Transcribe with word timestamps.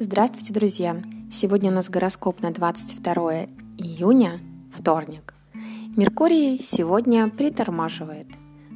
Здравствуйте, 0.00 0.52
друзья! 0.52 1.02
Сегодня 1.32 1.72
у 1.72 1.74
нас 1.74 1.90
гороскоп 1.90 2.40
на 2.40 2.52
22 2.52 3.46
июня, 3.78 4.38
вторник. 4.72 5.34
Меркурий 5.96 6.64
сегодня 6.64 7.28
притормаживает, 7.28 8.28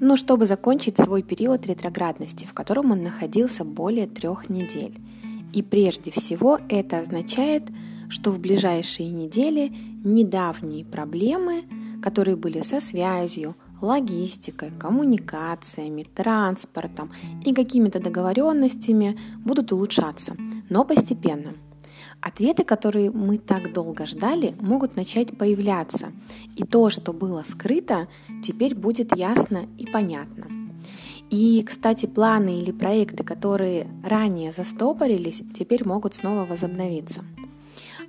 но 0.00 0.16
чтобы 0.16 0.46
закончить 0.46 0.98
свой 0.98 1.22
период 1.22 1.68
ретроградности, 1.68 2.46
в 2.46 2.52
котором 2.52 2.90
он 2.90 3.04
находился 3.04 3.64
более 3.64 4.08
трех 4.08 4.50
недель. 4.50 4.98
И 5.52 5.62
прежде 5.62 6.10
всего 6.10 6.58
это 6.68 6.98
означает, 6.98 7.62
что 8.08 8.32
в 8.32 8.40
ближайшие 8.40 9.12
недели 9.12 9.72
недавние 10.02 10.84
проблемы, 10.84 11.62
которые 12.02 12.34
были 12.34 12.62
со 12.62 12.80
связью, 12.80 13.54
логистикой, 13.80 14.70
коммуникациями, 14.78 16.04
транспортом 16.14 17.12
и 17.44 17.52
какими-то 17.52 18.00
договоренностями 18.00 19.18
будут 19.44 19.72
улучшаться, 19.72 20.36
но 20.70 20.84
постепенно. 20.84 21.54
Ответы, 22.20 22.64
которые 22.64 23.10
мы 23.10 23.38
так 23.38 23.72
долго 23.72 24.06
ждали, 24.06 24.54
могут 24.58 24.96
начать 24.96 25.36
появляться, 25.36 26.12
и 26.56 26.64
то, 26.64 26.88
что 26.88 27.12
было 27.12 27.42
скрыто, 27.46 28.08
теперь 28.42 28.74
будет 28.74 29.14
ясно 29.14 29.66
и 29.76 29.86
понятно. 29.86 30.46
И, 31.30 31.62
кстати, 31.62 32.06
планы 32.06 32.58
или 32.58 32.70
проекты, 32.70 33.24
которые 33.24 33.88
ранее 34.04 34.52
застопорились, 34.52 35.42
теперь 35.52 35.86
могут 35.86 36.14
снова 36.14 36.44
возобновиться. 36.44 37.24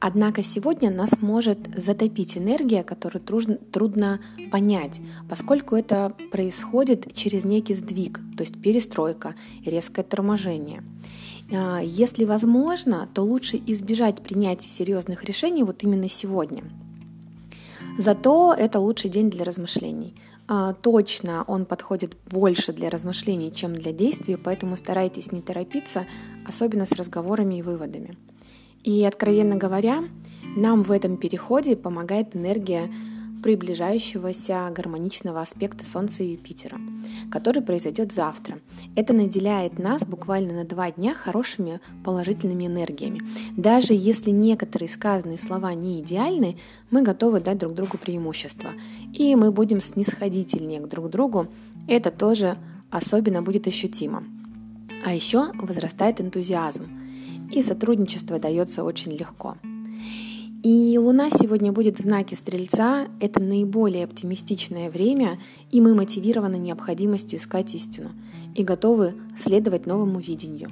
Однако 0.00 0.42
сегодня 0.42 0.90
нас 0.90 1.20
может 1.20 1.58
затопить 1.76 2.36
энергия, 2.36 2.82
которую 2.82 3.22
трудно, 3.22 3.56
трудно 3.56 4.20
понять, 4.50 5.00
поскольку 5.28 5.76
это 5.76 6.12
происходит 6.30 7.14
через 7.14 7.44
некий 7.44 7.74
сдвиг, 7.74 8.20
то 8.36 8.42
есть 8.42 8.60
перестройка, 8.60 9.34
резкое 9.64 10.02
торможение. 10.02 10.82
А, 11.52 11.80
если 11.80 12.24
возможно, 12.24 13.08
то 13.14 13.22
лучше 13.22 13.62
избежать 13.66 14.22
принятия 14.22 14.68
серьезных 14.68 15.24
решений 15.24 15.62
вот 15.62 15.82
именно 15.82 16.08
сегодня. 16.08 16.64
Зато 17.98 18.54
это 18.54 18.80
лучший 18.80 19.10
день 19.10 19.30
для 19.30 19.44
размышлений. 19.44 20.14
А, 20.48 20.72
точно 20.72 21.44
он 21.46 21.66
подходит 21.66 22.16
больше 22.28 22.72
для 22.72 22.90
размышлений, 22.90 23.52
чем 23.52 23.74
для 23.74 23.92
действий, 23.92 24.36
поэтому 24.36 24.76
старайтесь 24.76 25.30
не 25.30 25.40
торопиться, 25.40 26.06
особенно 26.46 26.86
с 26.86 26.92
разговорами 26.92 27.58
и 27.58 27.62
выводами. 27.62 28.16
И, 28.82 29.04
откровенно 29.04 29.56
говоря, 29.56 30.04
нам 30.56 30.82
в 30.82 30.90
этом 30.90 31.16
переходе 31.16 31.76
помогает 31.76 32.34
энергия 32.36 32.90
приближающегося 33.42 34.70
гармоничного 34.74 35.40
аспекта 35.40 35.84
Солнца 35.84 36.22
и 36.22 36.32
Юпитера, 36.32 36.78
который 37.30 37.60
произойдет 37.60 38.12
завтра. 38.12 38.60
Это 38.94 39.12
наделяет 39.12 39.78
нас 39.78 40.04
буквально 40.04 40.54
на 40.54 40.64
два 40.64 40.92
дня 40.92 41.12
хорошими 41.12 41.80
положительными 42.04 42.66
энергиями. 42.66 43.20
Даже 43.56 43.94
если 43.94 44.30
некоторые 44.30 44.88
сказанные 44.88 45.38
слова 45.38 45.74
не 45.74 46.00
идеальны, 46.00 46.56
мы 46.90 47.02
готовы 47.02 47.40
дать 47.40 47.58
друг 47.58 47.74
другу 47.74 47.98
преимущество. 47.98 48.70
И 49.12 49.34
мы 49.34 49.50
будем 49.50 49.80
снисходительнее 49.80 50.80
к 50.80 50.88
друг 50.88 51.10
другу. 51.10 51.48
Это 51.88 52.12
тоже 52.12 52.56
особенно 52.90 53.42
будет 53.42 53.66
ощутимо. 53.66 54.22
А 55.04 55.12
еще 55.14 55.50
возрастает 55.54 56.20
энтузиазм– 56.20 56.86
и 57.52 57.62
сотрудничество 57.62 58.38
дается 58.38 58.82
очень 58.84 59.12
легко. 59.12 59.56
И 60.62 60.96
Луна 60.96 61.28
сегодня 61.30 61.72
будет 61.72 61.98
в 61.98 62.02
знаке 62.02 62.36
Стрельца. 62.36 63.08
Это 63.18 63.40
наиболее 63.40 64.04
оптимистичное 64.04 64.90
время, 64.90 65.40
и 65.72 65.80
мы 65.80 65.94
мотивированы 65.94 66.54
необходимостью 66.54 67.40
искать 67.40 67.74
истину 67.74 68.12
и 68.54 68.62
готовы 68.62 69.14
следовать 69.36 69.86
новому 69.86 70.20
видению. 70.20 70.70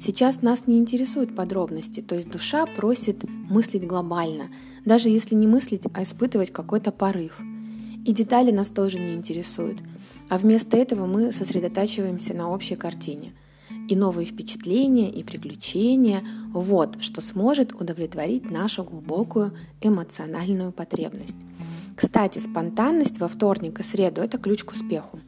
Сейчас 0.00 0.42
нас 0.42 0.68
не 0.68 0.78
интересуют 0.78 1.34
подробности, 1.34 2.00
то 2.00 2.14
есть 2.14 2.30
душа 2.30 2.66
просит 2.66 3.24
мыслить 3.24 3.84
глобально, 3.84 4.48
даже 4.84 5.08
если 5.08 5.34
не 5.34 5.48
мыслить, 5.48 5.82
а 5.92 6.02
испытывать 6.02 6.52
какой-то 6.52 6.92
порыв. 6.92 7.40
И 8.04 8.12
детали 8.12 8.52
нас 8.52 8.70
тоже 8.70 9.00
не 9.00 9.14
интересуют, 9.14 9.78
а 10.28 10.38
вместо 10.38 10.76
этого 10.76 11.06
мы 11.06 11.32
сосредотачиваемся 11.32 12.32
на 12.32 12.48
общей 12.48 12.76
картине– 12.76 13.32
и 13.88 13.96
новые 13.96 14.26
впечатления 14.26 15.10
и 15.10 15.22
приключения– 15.22 16.22
вот 16.52 17.02
что 17.02 17.20
сможет 17.20 17.72
удовлетворить 17.72 18.50
нашу 18.50 18.84
глубокую 18.84 19.52
эмоциональную 19.80 20.72
потребность. 20.72 21.36
Кстати, 21.96 22.38
спонтанность 22.38 23.20
во 23.20 23.28
вторник 23.28 23.80
и 23.80 23.82
среду– 23.82 24.20
это 24.22 24.38
ключ 24.38 24.64
к 24.64 24.72
успеху. 24.72 25.20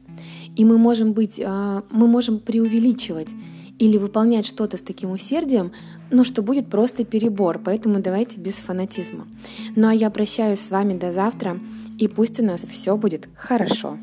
И 0.56 0.64
мы 0.64 0.78
можем, 0.78 1.12
быть, 1.12 1.40
а, 1.44 1.82
мы 1.90 2.06
можем 2.06 2.38
преувеличивать 2.38 3.30
или 3.78 3.98
выполнять 3.98 4.46
что-то 4.46 4.76
с 4.76 4.82
таким 4.82 5.10
усердием, 5.10 5.72
ну 6.10 6.22
что 6.22 6.42
будет 6.42 6.68
просто 6.68 7.04
перебор, 7.04 7.60
поэтому 7.64 8.00
давайте 8.00 8.40
без 8.40 8.54
фанатизма. 8.54 9.26
Ну 9.74 9.88
а 9.88 9.94
я 9.94 10.10
прощаюсь 10.10 10.60
с 10.60 10.70
вами 10.70 10.96
до 10.96 11.12
завтра, 11.12 11.58
и 11.98 12.06
пусть 12.06 12.38
у 12.38 12.44
нас 12.44 12.64
все 12.64 12.96
будет 12.96 13.28
хорошо. 13.36 13.98